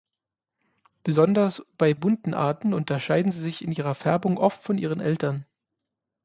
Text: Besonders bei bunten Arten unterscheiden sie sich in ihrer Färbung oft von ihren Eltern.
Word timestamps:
Besonders 1.03 1.61
bei 1.77 1.93
bunten 1.93 2.33
Arten 2.33 2.73
unterscheiden 2.73 3.31
sie 3.31 3.41
sich 3.41 3.63
in 3.63 3.71
ihrer 3.71 3.93
Färbung 3.93 4.39
oft 4.39 4.63
von 4.63 4.79
ihren 4.79 4.99
Eltern. 4.99 5.45